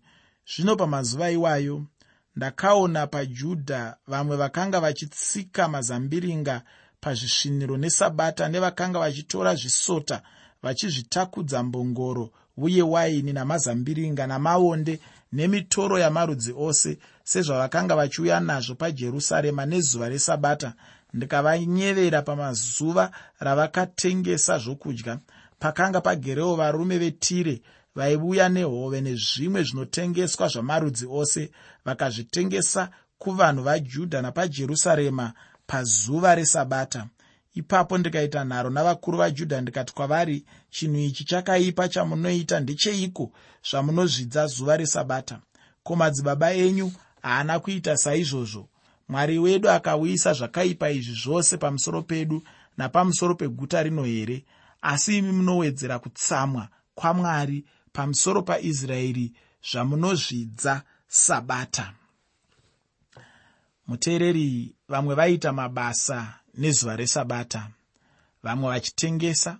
zvino 0.55 0.75
pamazuva 0.75 1.31
iwayo 1.31 1.85
ndakaona 2.35 3.07
pajudha 3.07 3.95
vamwe 4.07 4.37
vakanga 4.37 4.79
vachitsika 4.79 5.67
mazambiringa 5.67 6.61
pazvisviniro 7.01 7.77
nesabata 7.77 8.49
nevakanga 8.49 8.99
vachitora 8.99 9.55
zvisota 9.55 10.21
vachizvitakudza 10.63 11.63
mbongoro 11.63 12.31
uye 12.57 12.81
waini 12.81 13.33
namazambiringa 13.33 14.27
namaonde 14.27 14.99
nemitoro 15.31 15.99
yamarudzi 15.99 16.53
ose 16.57 16.97
sezvavakanga 17.23 17.95
vachiuya 17.95 18.39
nazvo 18.39 18.75
pajerusarema 18.75 19.65
nezuva 19.65 20.09
resabata 20.09 20.73
ndikavanyevera 21.15 22.21
pamazuva 22.21 23.11
ravakatengesa 23.39 24.57
zvokudya. 24.57 25.19
Pakanga 25.59 26.01
pagerewo 26.01 26.55
varume 26.55 26.97
vetire 26.97 27.61
vaiuya 27.95 28.49
nehove 28.49 29.01
nezvimwe 29.01 29.63
zvinotengeswa 29.63 30.47
zvamarudzi 30.47 31.05
ose 31.09 31.51
vakazvitengesa 31.85 32.89
kuvanhu 33.17 33.63
vajudha 33.63 34.21
napajerusarema 34.21 35.33
pazuva 35.67 36.35
resabata. 36.35 37.07
Ipapo 37.53 37.97
ndikaita 37.97 38.43
nharo 38.43 38.69
navakuru 38.69 39.17
vajudha 39.17 39.61
ndikati 39.61 39.93
kwavari 39.93 40.45
chinhu 40.69 40.99
ichi 40.99 41.23
chakaipa 41.23 41.87
chamunoita 41.89 42.59
ndecheiko 42.59 43.31
zvamunozvidza 43.69 44.47
zuva 44.47 44.77
resabata? 44.77 45.39
Ko 45.83 45.95
madzibaba 45.95 46.53
enyu 46.53 46.91
haana 47.21 47.59
kuita 47.59 47.97
saizvozvo? 47.97 48.67
Mwari 49.09 49.39
wedu 49.39 49.69
akauyisa 49.69 50.33
zvakaipa 50.33 50.89
izvi 50.89 51.13
zvose 51.23 51.57
pamusoro 51.57 52.01
pedu 52.01 52.43
napamusoro 52.77 53.35
peguta 53.35 53.83
rino 53.83 54.03
here? 54.03 54.45
Asi 54.81 55.17
imi 55.17 55.31
munowedzera 55.31 55.99
kutsamwa 55.99 56.67
kwamwari 56.95 57.65
pamusoro 57.95 58.41
paisraeri 58.41 59.33
zvamunozvidza 59.71 60.81
sabata. 61.07 61.93
Muteereri 63.87 64.75
vamwe 64.87 65.15
vaita 65.15 65.53
mabasa 65.53 66.33
nezuva 66.57 66.95
resabata. 66.95 67.69
Vamwe 68.43 68.69
vachitengesa 68.69 69.57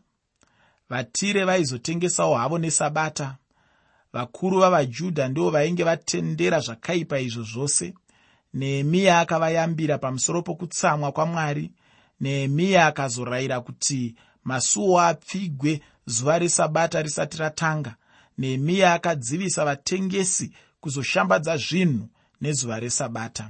vatire 0.90 1.44
vaizotengesawo 1.46 2.36
havo 2.36 2.58
nesabata. 2.58 3.36
Vakuru 4.14 4.60
vavajudha 4.60 5.28
ndivo 5.28 5.50
vainge 5.50 5.84
vatendera 5.84 6.60
zvakaipa 6.60 7.20
izvo 7.20 7.44
zvose. 7.44 7.94
Nehemiya 8.54 9.20
akavayambira 9.20 9.98
pamusoro 9.98 10.42
pokutsamwa 10.42 11.12
kwamwari. 11.12 11.72
Nehemiya 12.22 12.88
akazorayira 12.88 13.62
kuti 13.62 14.16
masuo 14.44 15.02
apfigwe 15.02 15.82
zuva 16.06 16.40
resabata 16.40 17.02
risati 17.02 17.38
ratanga 17.38 17.96
nehemiya 18.38 18.94
akadzivisa 18.94 19.66
vatengesi 19.66 20.52
kuzoshambadza 20.82 21.58
zvinhu 21.58 22.08
nezuva 22.42 22.80
resabata. 22.80 23.50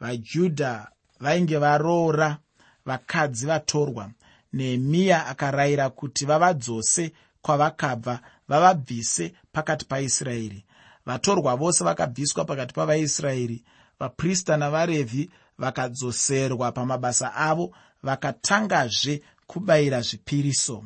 Vajudha 0.00 0.88
vainge 1.20 1.58
varoora 1.58 2.38
vakadzi 2.86 3.46
vatorwa. 3.46 4.10
Nehemiya 4.52 5.26
akarayira 5.26 5.90
kuti 5.90 6.26
vavadzose 6.26 7.12
kwavakabva 7.42 8.20
vavabvise 8.48 9.34
pakati 9.52 9.84
paisraeri. 9.84 10.64
Vatorwa 11.06 11.56
vose 11.56 11.84
vakabviswa 11.84 12.44
pakati 12.44 12.74
pavaisraeri. 12.74 13.64
Vaprista 13.98 14.56
navarevhi 14.56 15.30
vakadzoserwa 15.58 16.72
pamabasa 16.72 17.34
avo 17.34 17.74
vakatangazve 18.02 19.22
kubayira 19.46 20.00
zvipiriso. 20.00 20.84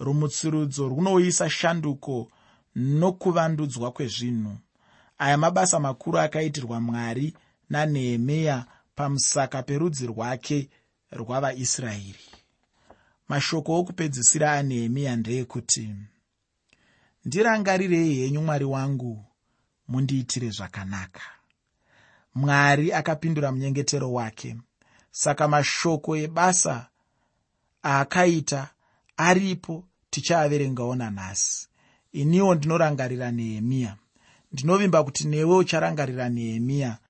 Rumutsirudzo 0.00 0.88
runouyisa 0.88 1.50
shanduko 1.50 2.30
nokuvandudzwa 2.76 3.92
kwezvinhu. 3.92 4.56
Aya 5.18 5.36
mabasa 5.36 5.80
makuru 5.80 6.18
akaitirwa 6.18 6.80
mwari 6.80 7.34
nanehemiya 7.70 8.66
pamusaka 8.94 9.62
perudzi 9.62 10.06
rwake 10.06 10.68
rwavaisraeri. 11.12 12.26
Mashoko 13.28 13.78
okupedzisira 13.80 14.52
anehemiya 14.52 15.16
ndeyekuti 15.16 15.94
ndirangarirei 17.24 18.14
henyu 18.14 18.42
mwari 18.42 18.64
wangu 18.64 19.24
mundiitire 19.88 20.50
zvakanaka. 20.50 21.20
Mwari 22.34 22.92
akapindura 22.92 23.52
munyengetero 23.52 24.12
wake. 24.12 24.56
Saka 25.10 25.48
mashoko 25.48 26.16
ebasa 26.16 26.86
aakaita 27.84 28.68
aripo 29.16 29.84
tichaaverengawo 30.10 30.94
nanhasi 30.94 31.68
iniwo 32.22 32.54
ndinorangarira 32.54 33.30
nehemiya 33.30 33.92
ndinovimba 34.52 35.04
kuti 35.04 35.22
newe 35.28 35.56
ucharangarira 35.56 36.28
nehemiya 36.28 36.98